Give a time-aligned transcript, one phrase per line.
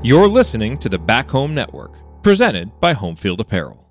[0.00, 1.90] You're listening to the Back Home Network,
[2.22, 3.84] presented by Homefield Apparel.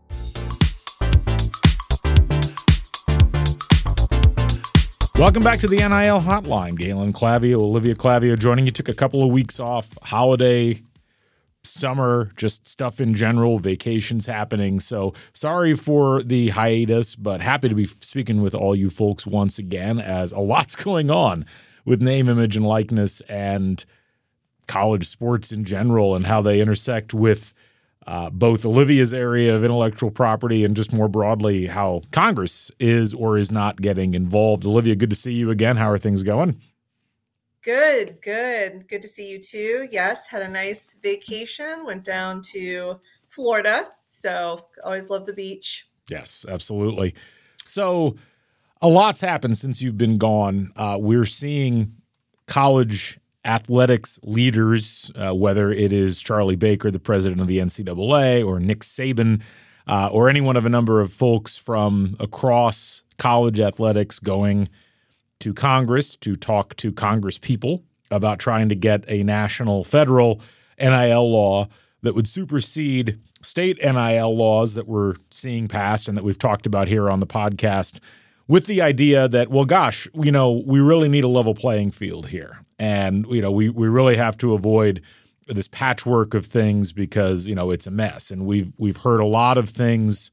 [5.16, 6.78] Welcome back to the NIL Hotline.
[6.78, 8.72] Galen Clavio, Olivia Clavio joining you.
[8.72, 10.80] Took a couple of weeks off, holiday,
[11.66, 14.80] summer, just stuff in general, vacations happening.
[14.80, 19.60] So sorry for the hiatus, but happy to be speaking with all you folks once
[19.60, 21.46] again as a lot's going on
[21.84, 23.84] with name, image, and likeness and
[24.68, 27.54] college sports in general and how they intersect with
[28.06, 33.38] uh, both Olivia's area of intellectual property and just more broadly how Congress is or
[33.38, 34.66] is not getting involved.
[34.66, 35.76] Olivia, good to see you again.
[35.76, 36.62] How are things going?
[37.62, 38.88] Good, good.
[38.88, 39.90] Good to see you too.
[39.92, 42.98] Yes, had a nice vacation, went down to
[43.28, 43.90] Florida.
[44.06, 45.86] So always love the beach.
[46.10, 47.14] Yes, absolutely.
[47.66, 48.16] So
[48.82, 50.72] a lot's happened since you've been gone.
[50.78, 51.94] Uh, we're seeing
[52.48, 58.60] college athletics leaders, uh, whether it is Charlie Baker, the president of the NCAA, or
[58.60, 59.44] Nick Saban,
[59.88, 64.68] uh, or any one of a number of folks from across college athletics going
[65.40, 70.42] to Congress to talk to Congress people about trying to get a national federal
[70.80, 71.68] NIL law
[72.02, 76.88] that would supersede state NIL laws that we're seeing passed and that we've talked about
[76.88, 78.00] here on the podcast
[78.48, 82.28] with the idea that, well, gosh, you know, we really need a level playing field
[82.28, 82.60] here.
[82.80, 85.02] And, you know, we, we really have to avoid
[85.48, 88.32] this patchwork of things because, you know, it's a mess.
[88.32, 90.32] And we've we've heard a lot of things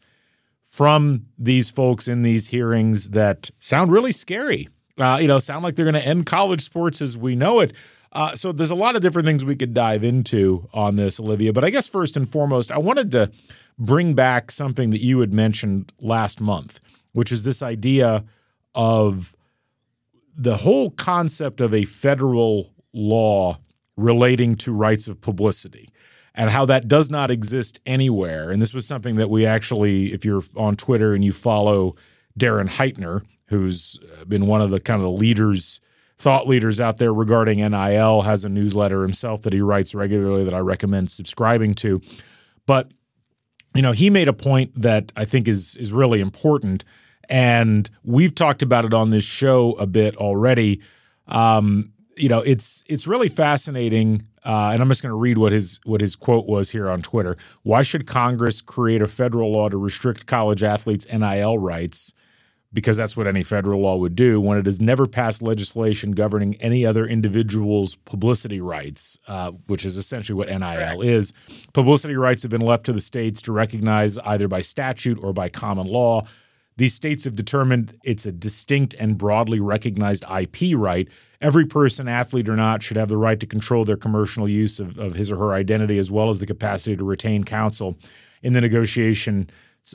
[0.63, 4.69] from these folks in these hearings that sound really scary.
[4.99, 7.73] Uh, you know, sound like they're going to end college sports as we know it.
[8.13, 11.53] Uh, so there's a lot of different things we could dive into on this, Olivia.
[11.53, 13.31] But I guess first and foremost, I wanted to
[13.77, 16.81] bring back something that you had mentioned last month
[17.15, 18.25] which is this idea
[18.75, 19.35] of
[20.37, 23.59] the whole concept of a federal law
[23.97, 25.89] relating to rights of publicity
[26.35, 28.51] and how that does not exist anywhere.
[28.51, 31.95] And this was something that we actually, if you're on Twitter and you follow
[32.39, 35.81] Darren Heitner, who's uh, been one of the kind of leaders,
[36.19, 40.55] thought leaders out there regarding NIL, has a newsletter himself that he writes regularly that
[40.55, 42.01] I recommend subscribing to.
[42.67, 42.91] But
[43.75, 46.85] you know, he made a point that I think is is really important
[47.29, 50.81] and we've talked about it on this show a bit already.
[51.29, 55.53] Um, you know, it's it's really fascinating, uh, and I'm just going to read what
[55.53, 57.37] his what his quote was here on Twitter.
[57.63, 62.15] Why should Congress create a federal law to restrict college athletes' NIL rights?
[62.73, 66.57] Because that's what any federal law would do when it has never passed legislation governing
[66.57, 71.05] any other individual's publicity rights, uh, which is essentially what NIL Correct.
[71.05, 71.33] is.
[71.73, 75.49] Publicity rights have been left to the states to recognize either by statute or by
[75.49, 76.27] common law.
[76.77, 81.09] These states have determined it's a distinct and broadly recognized IP right.
[81.41, 84.99] Every person, athlete or not, should have the right to control their commercial use of,
[84.99, 87.97] of his or her identity as well as the capacity to retain counsel
[88.43, 89.49] in the negotiation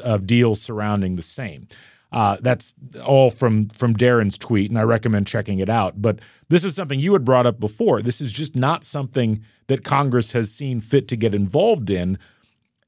[0.03, 1.67] of deals surrounding the same.
[2.11, 2.73] Uh, that's
[3.05, 6.01] all from from Darren's tweet, and I recommend checking it out.
[6.01, 8.01] But this is something you had brought up before.
[8.01, 12.17] This is just not something that Congress has seen fit to get involved in,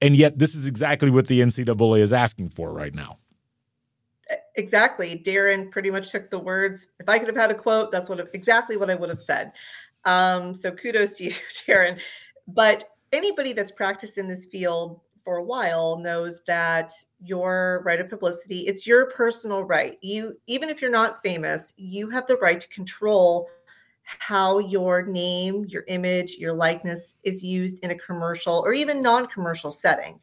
[0.02, 3.20] and yet this is exactly what the NCAA is asking for right now
[4.56, 5.22] exactly.
[5.26, 6.88] Darren pretty much took the words.
[7.00, 9.52] If I could have had a quote, that's what exactly what I would have said.
[10.06, 11.32] Um, so kudos to you,
[11.68, 12.00] Darren.
[12.48, 16.92] But anybody that's practiced in this field for a while knows that
[17.24, 19.98] your right of publicity, it's your personal right.
[20.02, 23.50] You even if you're not famous, you have the right to control
[24.04, 29.72] how your name, your image, your likeness is used in a commercial or even non-commercial
[29.72, 30.20] setting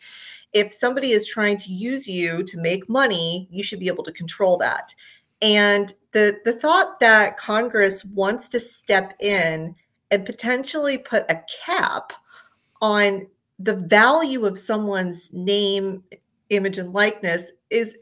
[0.52, 4.12] if somebody is trying to use you to make money, you should be able to
[4.12, 4.94] control that.
[5.42, 9.74] And the the thought that Congress wants to step in
[10.10, 12.12] and potentially put a cap
[12.80, 13.26] on
[13.58, 16.02] the value of someone's name,
[16.50, 17.96] image, and likeness is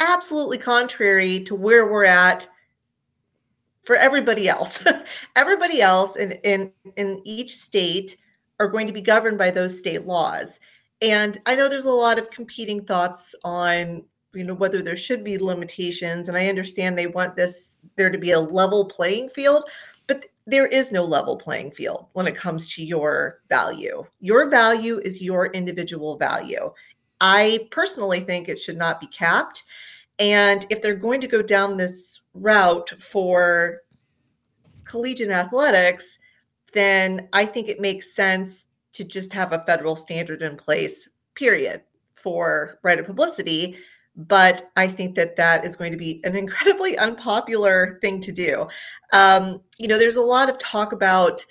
[0.00, 2.46] absolutely contrary to where we're at
[3.82, 4.84] for everybody else.
[5.36, 8.16] everybody else in, in, in each state
[8.60, 10.58] are going to be governed by those state laws.
[11.00, 14.04] And I know there's a lot of competing thoughts on
[14.34, 18.18] you know whether there should be limitations and I understand they want this there to
[18.18, 19.64] be a level playing field
[20.06, 24.04] but there is no level playing field when it comes to your value.
[24.20, 26.72] Your value is your individual value.
[27.20, 29.64] I personally think it should not be capped.
[30.18, 33.82] And if they're going to go down this route for
[34.84, 36.18] collegiate athletics,
[36.72, 38.67] then I think it makes sense
[38.98, 41.82] to just have a federal standard in place, period,
[42.14, 43.76] for right of publicity.
[44.16, 48.66] But I think that that is going to be an incredibly unpopular thing to do.
[49.12, 51.44] Um, you know, there's a lot of talk about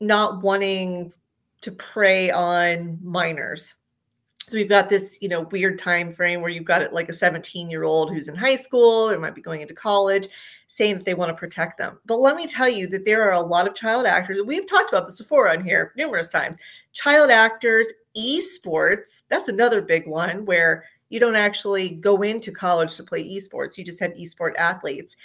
[0.00, 1.14] not wanting
[1.62, 3.74] to prey on minors.
[4.46, 7.14] So we've got this, you know, weird time frame where you've got it like a
[7.14, 10.28] 17 year old who's in high school or might be going into college
[10.76, 11.98] saying that they want to protect them.
[12.04, 14.42] But let me tell you that there are a lot of child actors.
[14.44, 16.58] We've talked about this before on here numerous times.
[16.92, 23.04] Child actors, esports, that's another big one where you don't actually go into college to
[23.04, 23.78] play esports.
[23.78, 25.16] You just have esport athletes.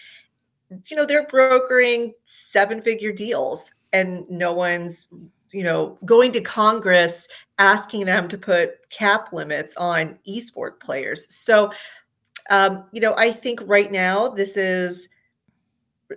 [0.88, 5.10] You know, they're brokering seven figure deals and no one's,
[5.52, 7.28] you know, going to Congress
[7.60, 11.34] asking them to put cap limits on esport players.
[11.36, 11.74] So,
[12.50, 15.10] um, you know, I think right now this is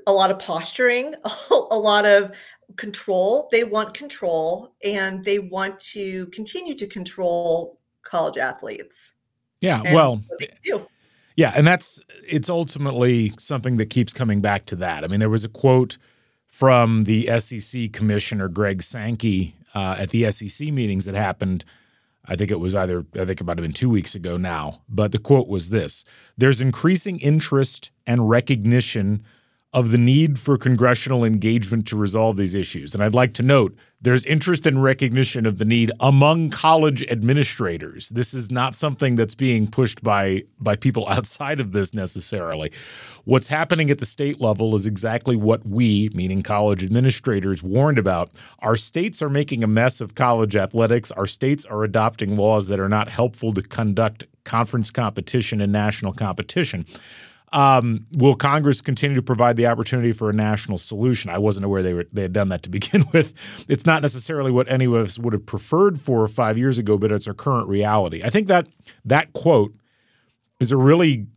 [0.07, 1.15] a lot of posturing,
[1.51, 2.33] a lot of
[2.77, 3.49] control.
[3.53, 9.15] They want control and they want to continue to control college athletes.
[9.61, 10.23] Yeah, well,
[11.37, 15.05] yeah, and that's it's ultimately something that keeps coming back to that.
[15.05, 15.97] I mean, there was a quote
[16.47, 21.65] from the SEC commissioner Greg Sankey uh, at the SEC meetings that happened.
[22.27, 25.13] I think it was either I think about have been two weeks ago now, but
[25.13, 26.05] the quote was this:
[26.37, 29.25] "There's increasing interest and recognition
[29.75, 32.95] of the need for congressional engagement to resolve these issues.
[32.95, 38.11] And I'd like to note there's interest and recognition of the need among college administrators.
[38.11, 42.73] This is not something that's being pushed by by people outside of this necessarily.
[43.25, 48.31] What's happening at the state level is exactly what we, meaning college administrators, warned about.
[48.61, 51.11] Our states are making a mess of college athletics.
[51.11, 56.13] Our states are adopting laws that are not helpful to conduct conference competition and national
[56.13, 56.87] competition.
[57.55, 61.31] Um, will Congress continue to provide the opportunity for a national solution?
[61.31, 63.65] I wasn't aware they were they had done that to begin with.
[63.69, 66.99] It's not necessarily what any of us would have preferred four or five years ago,
[66.99, 68.23] but it's our current reality.
[68.25, 68.69] I think that
[69.05, 69.73] that quote
[70.59, 71.29] is a really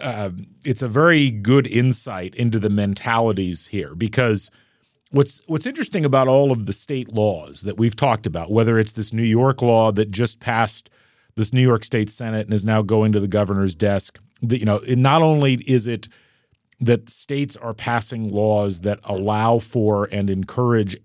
[0.00, 0.30] uh,
[0.64, 4.50] it's a very good insight into the mentalities here because
[5.10, 8.92] what's what's interesting about all of the state laws that we've talked about, whether it's
[8.92, 10.90] this New York law that just passed
[11.36, 14.80] this New York State Senate and is now going to the governor's desk you know,
[14.88, 16.08] not only is it
[16.80, 20.96] that states are passing laws that allow for and encourage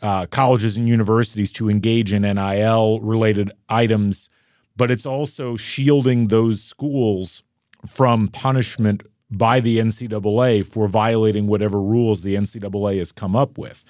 [0.00, 4.30] uh, colleges and universities to engage in NIL related items,
[4.76, 7.42] but it's also shielding those schools
[7.86, 13.84] from punishment by the NCAA for violating whatever rules the NCAA has come up with.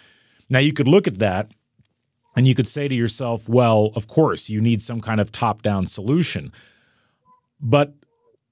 [0.49, 1.53] Now, you could look at that
[2.35, 5.63] and you could say to yourself, well, of course, you need some kind of top
[5.63, 6.53] down solution.
[7.61, 7.95] But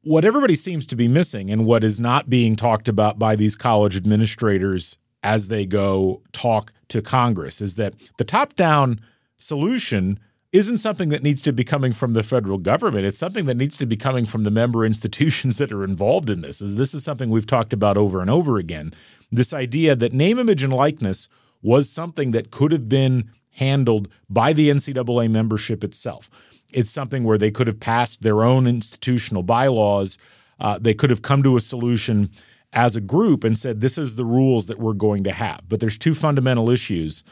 [0.06, 3.56] what everybody seems to be missing and what is not being talked about by these
[3.56, 9.00] college administrators as they go talk to Congress is that the top down
[9.36, 10.20] solution
[10.52, 13.04] isn't something that needs to be coming from the federal government.
[13.04, 16.40] It's something that needs to be coming from the member institutions that are involved in
[16.40, 16.60] this.
[16.62, 18.92] Is this is something we've talked about over and over again.
[19.32, 21.28] This idea that name, image, and likeness
[21.62, 26.30] was something that could have been handled by the NCAA membership itself.
[26.72, 30.18] It's something where they could have passed their own institutional bylaws.
[30.58, 32.30] Uh, they could have come to a solution
[32.72, 35.62] as a group and said, this is the rules that we're going to have.
[35.68, 37.24] But there's two fundamental issues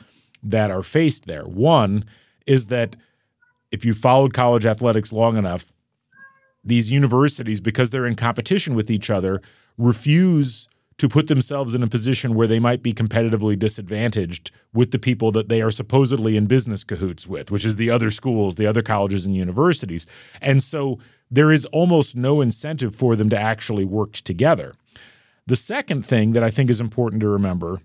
[0.42, 1.44] that are faced there.
[1.44, 2.04] One
[2.46, 2.96] is that
[3.70, 5.72] if you followed college athletics long enough,
[6.62, 9.42] these universities, because they're in competition with each other,
[9.76, 10.68] refuse
[10.98, 15.32] to put themselves in a position where they might be competitively disadvantaged with the people
[15.32, 18.82] that they are supposedly in business cahoots with, which is the other schools, the other
[18.82, 20.06] colleges and universities.
[20.40, 20.98] And so
[21.30, 24.74] there is almost no incentive for them to actually work together.
[25.46, 27.80] The second thing that I think is important to remember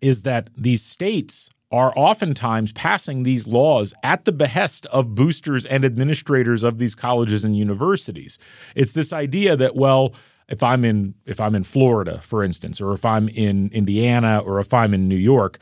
[0.00, 5.84] is that these states are oftentimes passing these laws at the behest of boosters and
[5.84, 8.38] administrators of these colleges and universities.
[8.74, 10.14] It's this idea that, well,
[10.48, 14.60] if I'm in if I'm in Florida, for instance, or if I'm in Indiana or
[14.60, 15.58] if I'm in New York,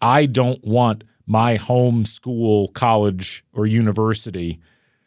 [0.00, 4.60] I don't want my home school, college, or university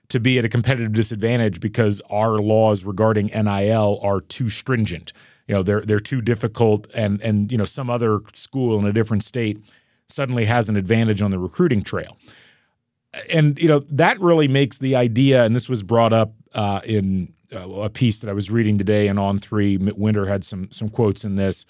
[0.10, 5.14] to be at a competitive disadvantage because our laws regarding NIL are too stringent.
[5.48, 8.94] You know, they're they're too difficult and and you know, some other school in a
[8.94, 9.64] different state
[10.08, 12.18] suddenly has an advantage on the recruiting trail.
[13.32, 17.34] And you know, that really makes the idea, and this was brought up uh, in
[17.52, 21.36] a piece that I was reading today, and On3, Winter had some some quotes in
[21.36, 21.66] this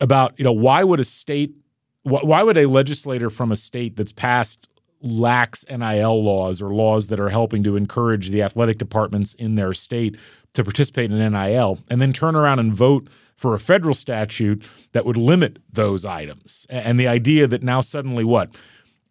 [0.00, 1.54] about you know why would a state
[2.02, 4.68] why would a legislator from a state that's passed
[5.00, 9.74] lax NIL laws or laws that are helping to encourage the athletic departments in their
[9.74, 10.16] state
[10.54, 15.04] to participate in NIL and then turn around and vote for a federal statute that
[15.04, 16.66] would limit those items.
[16.70, 18.56] And the idea that now suddenly what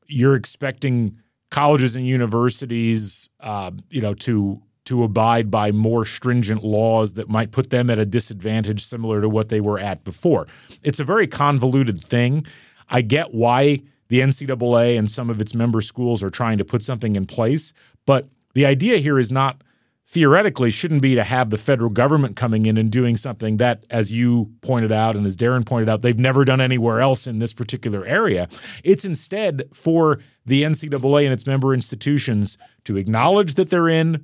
[0.07, 1.19] you're expecting
[1.51, 7.51] colleges and universities, uh, you know, to to abide by more stringent laws that might
[7.51, 10.47] put them at a disadvantage similar to what they were at before.
[10.81, 12.45] It's a very convoluted thing.
[12.89, 16.83] I get why the NCAA and some of its member schools are trying to put
[16.83, 17.73] something in place.
[18.05, 19.63] But the idea here is not
[20.05, 24.11] theoretically shouldn't be to have the federal government coming in and doing something that, as
[24.11, 27.53] you pointed out and as Darren pointed out, they've never done anywhere else in this
[27.53, 28.47] particular area.
[28.83, 34.23] It's instead for the NCAA and its member institutions to acknowledge that they're in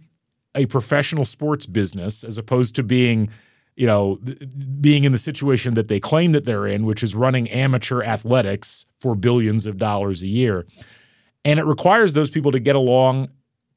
[0.55, 3.29] a professional sports business as opposed to being
[3.75, 4.19] you know,
[4.81, 8.85] being in the situation that they claim that they're in, which is running amateur athletics
[8.99, 10.65] for billions of dollars a year.
[11.45, 13.29] And it requires those people to get along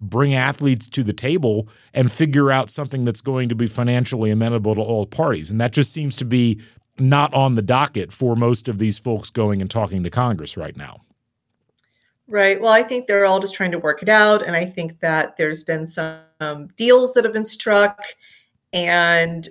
[0.02, 4.74] bring athletes to the table and figure out something that's going to be financially amenable
[4.74, 5.48] to all parties.
[5.48, 6.60] And that just seems to be
[6.98, 10.76] not on the docket for most of these folks going and talking to Congress right
[10.76, 11.00] now.
[12.28, 12.60] Right.
[12.60, 14.46] Well, I think they're all just trying to work it out.
[14.46, 18.00] And I think that there's been some deals that have been struck.
[18.72, 19.46] And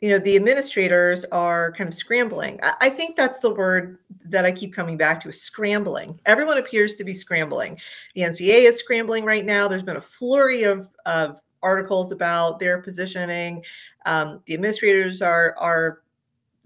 [0.00, 4.52] you know the administrators are kind of scrambling i think that's the word that i
[4.52, 7.78] keep coming back to is scrambling everyone appears to be scrambling
[8.14, 12.80] the NCAA is scrambling right now there's been a flurry of, of articles about their
[12.80, 13.62] positioning
[14.06, 16.02] um, the administrators are are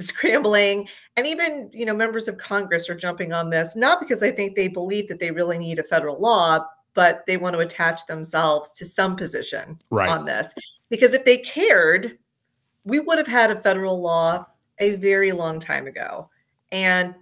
[0.02, 4.30] scrambling and even you know members of congress are jumping on this not because i
[4.30, 8.06] think they believe that they really need a federal law but they want to attach
[8.06, 10.08] themselves to some position right.
[10.08, 10.52] on this
[10.88, 12.18] because if they cared
[12.84, 14.44] we would have had a federal law
[14.78, 16.28] a very long time ago
[16.70, 17.14] and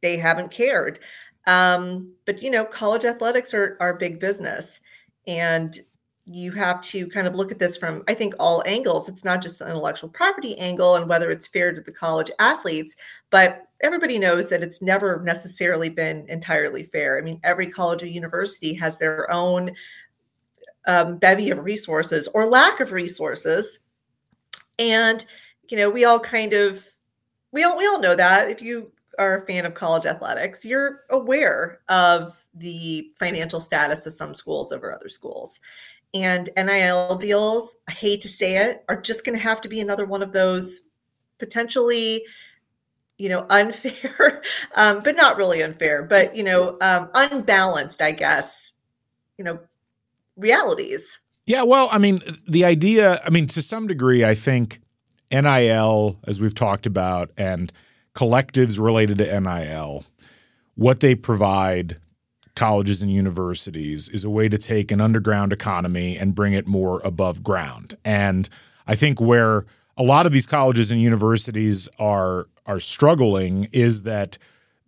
[0.00, 0.98] they haven't cared
[1.46, 4.80] um, but you know college athletics are, are big business
[5.26, 5.80] and
[6.26, 9.08] you have to kind of look at this from i think all angles.
[9.08, 12.96] It's not just the intellectual property angle and whether it's fair to the college athletes
[13.30, 17.18] but everybody knows that it's never necessarily been entirely fair.
[17.18, 19.74] I mean every college or university has their own
[20.86, 23.80] um, bevy of resources or lack of resources.
[24.78, 25.24] And
[25.68, 26.84] you know, we all kind of
[27.52, 28.50] we all we all know that.
[28.50, 34.14] If you are a fan of college athletics, you're aware of the financial status of
[34.14, 35.60] some schools over other schools.
[36.12, 39.80] And NIL deals, I hate to say it, are just going to have to be
[39.80, 40.80] another one of those
[41.38, 42.24] potentially
[43.16, 44.42] you know unfair
[44.74, 48.72] um, but not really unfair but you know um, unbalanced i guess
[49.38, 49.58] you know
[50.40, 51.20] realities.
[51.46, 54.80] Yeah, well, I mean, the idea, I mean, to some degree, I think
[55.30, 57.72] NIL, as we've talked about, and
[58.14, 60.04] collectives related to NIL,
[60.74, 61.98] what they provide
[62.54, 67.00] colleges and universities is a way to take an underground economy and bring it more
[67.04, 67.96] above ground.
[68.04, 68.48] And
[68.86, 69.64] I think where
[69.96, 74.38] a lot of these colleges and universities are are struggling is that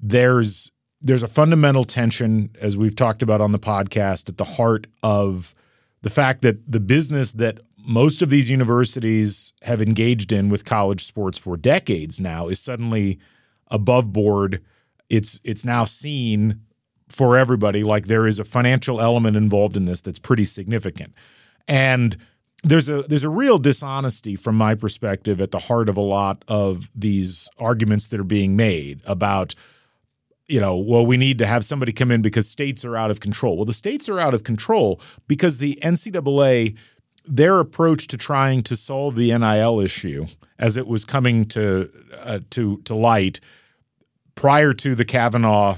[0.01, 4.87] there's there's a fundamental tension as we've talked about on the podcast at the heart
[5.03, 5.55] of
[6.03, 11.05] the fact that the business that most of these universities have engaged in with college
[11.05, 13.19] sports for decades now is suddenly
[13.69, 14.63] above board.
[15.09, 16.61] It's it's now seen
[17.13, 21.15] for everybody like there is a financial element involved in this that's pretty significant.
[21.69, 22.17] And
[22.65, 26.45] there's a there's a real dishonesty from my perspective at the heart of a lot
[26.49, 29.55] of these arguments that are being made about
[30.49, 33.21] you know, well, we need to have somebody come in because states are out of
[33.21, 33.57] control.
[33.57, 36.77] Well, the states are out of control because the NCAA,
[37.25, 40.27] their approach to trying to solve the NIL issue
[40.59, 41.89] as it was coming to
[42.19, 43.41] uh, to to light
[44.35, 45.77] prior to the Kavanaugh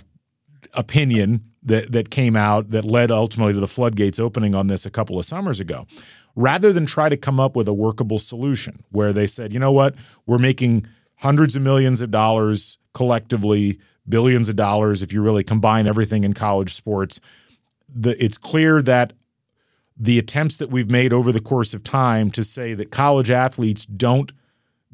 [0.76, 4.90] opinion that that came out that led ultimately to the floodgates opening on this a
[4.90, 5.86] couple of summers ago.
[6.36, 9.72] Rather than try to come up with a workable solution where they said, you know
[9.72, 9.94] what,
[10.26, 13.78] we're making hundreds of millions of dollars collectively
[14.08, 17.20] billions of dollars if you really combine everything in college sports.
[17.88, 19.12] The, it's clear that
[19.96, 23.86] the attempts that we've made over the course of time to say that college athletes
[23.86, 24.32] don't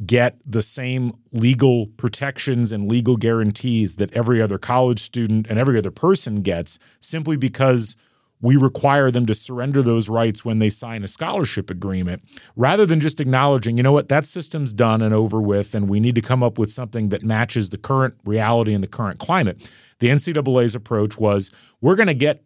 [0.07, 5.76] get the same legal protections and legal guarantees that every other college student and every
[5.78, 7.97] other person gets simply because–
[8.42, 12.23] we require them to surrender those rights when they sign a scholarship agreement
[12.57, 16.00] rather than just acknowledging, you know what, that system's done and over with, and we
[16.00, 19.71] need to come up with something that matches the current reality and the current climate.
[19.99, 22.42] The NCAA's approach was we're going to get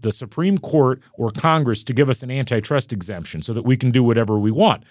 [0.00, 3.90] the Supreme Court or Congress to give us an antitrust exemption so that we can
[3.90, 4.84] do whatever we want.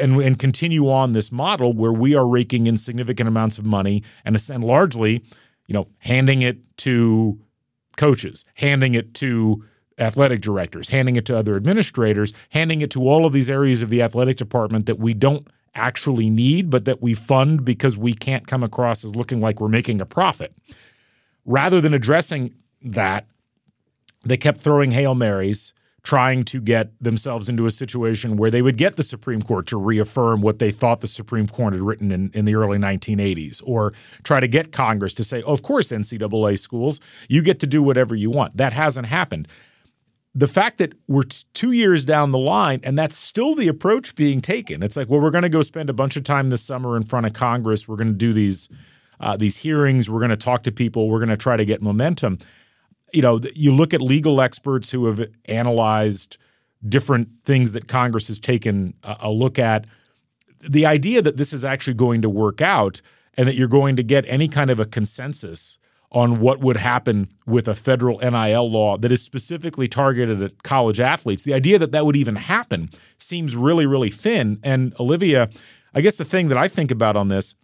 [0.00, 4.02] And, and continue on this model where we are raking in significant amounts of money
[4.24, 5.24] and, and largely,
[5.66, 7.38] you know, handing it to
[7.96, 9.64] coaches, handing it to
[9.98, 13.90] athletic directors, handing it to other administrators, handing it to all of these areas of
[13.90, 18.46] the athletic department that we don't actually need, but that we fund because we can't
[18.46, 20.54] come across as looking like we're making a profit.
[21.44, 23.26] Rather than addressing that,
[24.24, 25.72] they kept throwing Hail Marys
[26.02, 29.76] trying to get themselves into a situation where they would get the Supreme Court to
[29.76, 33.92] reaffirm what they thought the Supreme Court had written in, in the early 1980s, or
[34.24, 37.82] try to get Congress to say, oh, of course, NCAA schools, you get to do
[37.82, 38.56] whatever you want.
[38.56, 39.46] That hasn't happened.
[40.34, 44.40] The fact that we're two years down the line and that's still the approach being
[44.40, 46.96] taken, it's like, well, we're going to go spend a bunch of time this summer
[46.96, 47.86] in front of Congress.
[47.86, 48.68] We're going to do these
[49.20, 50.10] uh, these hearings.
[50.10, 51.08] We're going to talk to people.
[51.08, 52.40] We're going to try to get momentum
[53.12, 56.38] you know, you look at legal experts who have analyzed
[56.88, 59.86] different things that Congress has taken a look at.
[60.68, 63.00] The idea that this is actually going to work out
[63.34, 65.78] and that you're going to get any kind of a consensus
[66.10, 71.00] on what would happen with a federal NIL law that is specifically targeted at college
[71.00, 74.58] athletes, the idea that that would even happen seems really, really thin.
[74.62, 75.48] And Olivia,
[75.94, 77.54] I guess the thing that I think about on this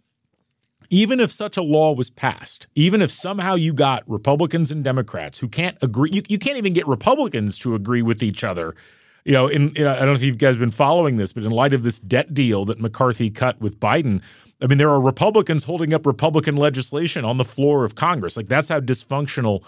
[0.89, 5.39] even if such a law was passed, even if somehow you got Republicans and Democrats
[5.39, 8.75] who can't agree, you, you can't even get Republicans to agree with each other.
[9.25, 11.51] You know, in, in, I don't know if you guys been following this, but in
[11.51, 14.23] light of this debt deal that McCarthy cut with Biden,
[14.61, 18.35] I mean, there are Republicans holding up Republican legislation on the floor of Congress.
[18.35, 19.63] Like that's how dysfunctional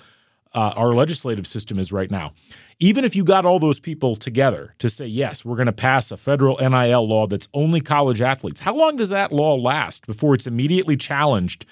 [0.53, 2.33] uh, our legislative system is right now.
[2.79, 6.11] Even if you got all those people together to say, yes, we're going to pass
[6.11, 10.33] a federal NIL law that's only college athletes, how long does that law last before
[10.33, 11.65] it's immediately challenged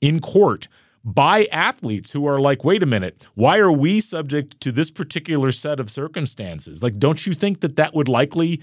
[0.00, 0.68] in court
[1.02, 5.50] by athletes who are like, wait a minute, why are we subject to this particular
[5.50, 6.82] set of circumstances?
[6.82, 8.60] Like, don't you think that that would likely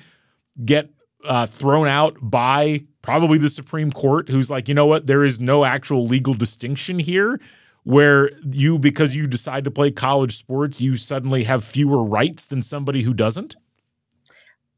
[0.64, 0.92] get
[1.26, 5.40] uh, thrown out by probably the Supreme Court, who's like, you know what, there is
[5.40, 7.40] no actual legal distinction here?
[7.88, 12.62] Where you because you decide to play college sports you suddenly have fewer rights than
[12.62, 13.56] somebody who doesn't?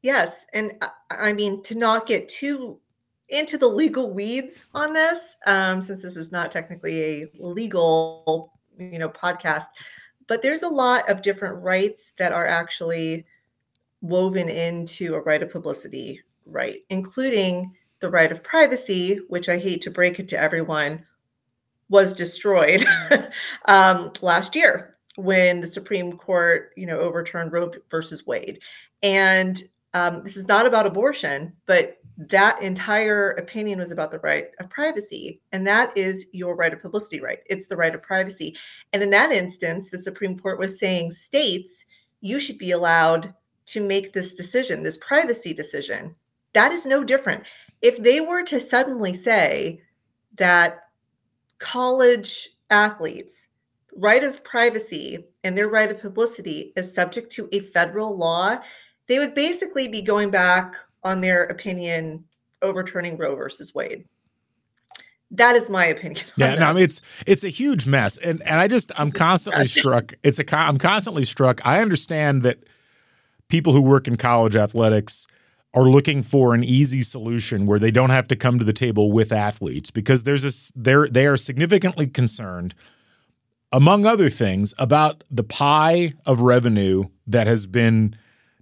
[0.03, 0.73] Yes and
[1.09, 2.79] i mean to not get too
[3.29, 8.99] into the legal weeds on this um, since this is not technically a legal you
[8.99, 9.65] know podcast
[10.27, 13.25] but there's a lot of different rights that are actually
[14.01, 19.81] woven into a right of publicity right including the right of privacy which i hate
[19.81, 21.03] to break it to everyone
[21.89, 22.86] was destroyed
[23.65, 28.60] um, last year when the Supreme Court, you know, overturned Roe versus Wade.
[29.04, 29.62] And
[29.93, 34.69] um, this is not about abortion, but that entire opinion was about the right of
[34.69, 35.41] privacy.
[35.52, 37.39] And that is your right of publicity right.
[37.45, 38.56] It's the right of privacy.
[38.93, 41.86] And in that instance, the Supreme Court was saying states,
[42.21, 43.34] you should be allowed
[43.67, 46.13] to make this decision, this privacy decision.
[46.54, 47.43] That is no different.
[47.82, 49.82] If they were to suddenly say
[50.38, 50.88] that
[51.60, 53.48] college athletes
[53.95, 58.58] right of privacy and their right of publicity is subject to a federal law
[59.08, 62.24] they would basically be going back on their opinion
[62.62, 64.06] overturning roe versus wade.
[65.32, 68.17] That is my opinion yeah no, I mean, it's it's a huge mess.
[68.17, 71.60] And and i just i'm constantly struck it's a i'm constantly struck.
[71.65, 72.63] I understand that
[73.48, 75.28] people who work in college athletics
[75.73, 79.12] are looking for an easy solution where they don't have to come to the table
[79.12, 82.73] with athletes because there's this they're they are significantly concerned
[83.71, 88.15] among other things about the pie of revenue that has been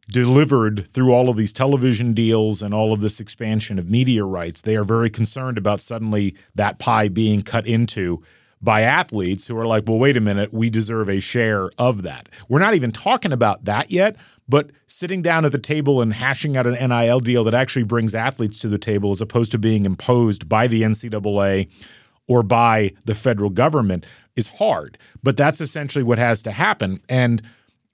[0.10, 4.62] delivered through all of these television deals and all of this expansion of media rights.
[4.62, 8.22] They are very concerned about suddenly that pie being cut into
[8.62, 12.28] by athletes who are like well wait a minute we deserve a share of that.
[12.50, 14.17] We're not even talking about that yet
[14.50, 18.16] but sitting down at the table and hashing out an NIL deal that actually brings
[18.16, 21.70] athletes to the table as opposed to being imposed by the NCAA
[22.28, 24.06] or by the federal government
[24.36, 24.98] is hard.
[25.24, 27.02] But that's essentially what has to happen.
[27.10, 27.42] And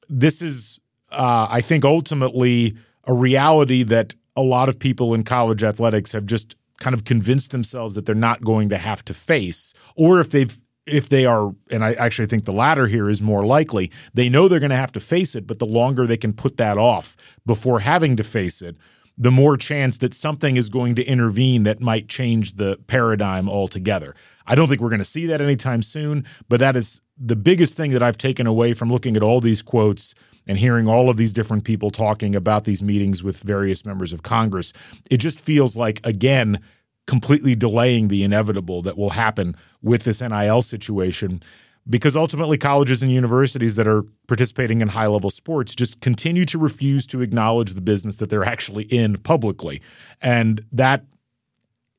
[0.10, 0.80] this is,
[1.12, 6.26] uh, I think, ultimately a reality that a lot of people in college athletics have
[6.26, 10.32] just kind of convinced themselves that they're not going to have to face, or if
[10.32, 14.30] they've if they are, and I actually think the latter here is more likely, they
[14.30, 16.78] know they're going to have to face it, but the longer they can put that
[16.78, 17.16] off
[17.46, 18.76] before having to face it,
[19.18, 24.16] the more chance that something is going to intervene that might change the paradigm altogether.
[24.48, 27.78] I don't think we're going to see that anytime soon, but that is the biggest
[27.78, 30.16] thing that I've taken away from looking at all these quotes
[30.48, 34.24] and hearing all of these different people talking about these meetings with various members of
[34.24, 34.74] Congress.
[35.10, 36.60] It just feels like, again,
[37.08, 41.42] completely delaying the inevitable that will happen with this NIL situation
[41.90, 46.58] because ultimately colleges and universities that are participating in high level sports just continue to
[46.58, 49.82] refuse to acknowledge the business that they're actually in publicly.
[50.22, 51.04] And that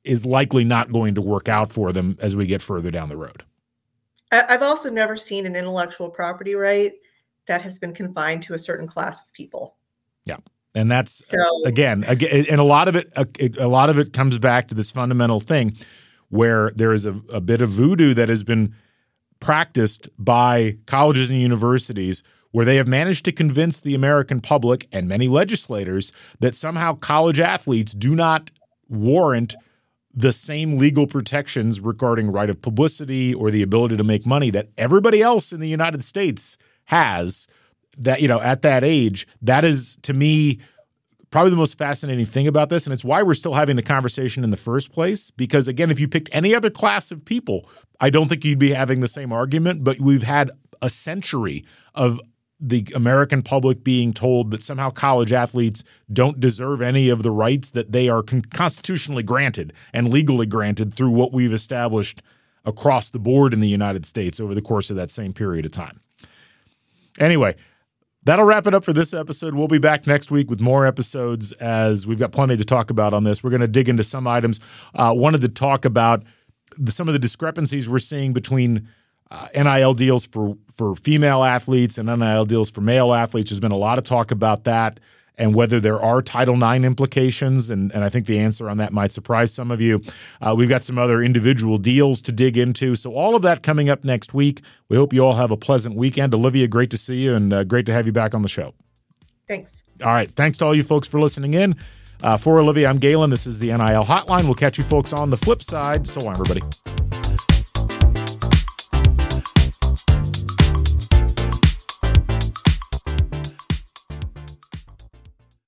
[0.05, 3.17] is likely not going to work out for them as we get further down the
[3.17, 3.43] road.
[4.33, 6.93] I've also never seen an intellectual property right
[7.47, 9.77] that has been confined to a certain class of people.
[10.25, 10.39] Yeah.
[10.75, 13.27] And that's so, again, again, and a lot of it, a,
[13.59, 15.77] a, lot of it comes back to this fundamental thing
[16.31, 18.75] where there is a, a bit of voodoo that has been
[19.39, 25.09] practiced by colleges and universities where they have managed to convince the American public and
[25.09, 28.51] many legislators that somehow college athletes do not
[28.89, 29.55] warrant
[30.13, 34.69] the same legal protections regarding right of publicity or the ability to make money that
[34.79, 36.57] everybody else in the United States
[36.87, 37.49] has
[37.99, 40.61] that you know at that age that is to me
[41.31, 42.87] probably the most fascinating thing about this.
[42.87, 45.31] And it's why we're still having the conversation in the first place.
[45.33, 47.69] Because again if you picked any other class of people
[48.01, 49.85] I don't think you'd be having the same argument.
[49.85, 50.51] But we've had
[50.83, 52.21] a century of
[52.61, 57.73] the American public being told that somehow college athletes don't deserve any of the rights
[57.73, 62.23] that they are con- constitutionally granted and legally granted through what we've established
[62.65, 65.73] across the board in the United States over the course of that same period of
[65.73, 66.01] time.
[67.19, 67.55] Anyway,
[68.25, 69.55] that'll wrap it up for this episode.
[69.55, 73.13] We'll be back next week with more episodes as we've got plenty to talk about
[73.13, 73.43] on this.
[73.45, 74.61] We're going to dig into some items.
[74.95, 76.23] Uh, wanted to talk about
[76.79, 78.89] the, some of the discrepancies we're seeing between
[79.31, 83.51] uh, NIL deals for for female athletes and NIL deals for male athletes.
[83.51, 85.01] There's been a lot of talk about that
[85.37, 87.71] and whether there are Title IX implications.
[87.71, 90.03] And, and I think the answer on that might surprise some of you.
[90.41, 92.95] Uh, we've got some other individual deals to dig into.
[92.95, 94.61] So, all of that coming up next week.
[94.89, 96.35] We hope you all have a pleasant weekend.
[96.35, 98.75] Olivia, great to see you and uh, great to have you back on the show.
[99.49, 99.85] Thanks.
[100.03, 100.31] All right.
[100.31, 101.77] Thanks to all you folks for listening in.
[102.23, 103.29] Uh, for Olivia, I'm Galen.
[103.29, 104.45] This is the NIL Hotline.
[104.45, 106.07] We'll catch you folks on the flip side.
[106.09, 106.63] So long, everybody.